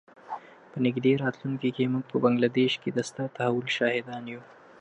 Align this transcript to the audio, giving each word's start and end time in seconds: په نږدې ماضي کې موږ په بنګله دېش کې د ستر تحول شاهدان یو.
په 0.71 0.77
نږدې 0.85 1.13
ماضي 1.21 1.69
کې 1.75 1.91
موږ 1.93 2.03
په 2.11 2.17
بنګله 2.23 2.49
دېش 2.59 2.73
کې 2.81 2.89
د 2.93 2.99
ستر 3.09 3.27
تحول 3.37 3.67
شاهدان 3.77 4.23
یو. 4.33 4.41